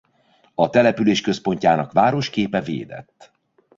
A 0.55 0.69
település 0.69 1.21
központjának 1.21 1.91
városképe 1.91 2.61
védett. 2.61 3.31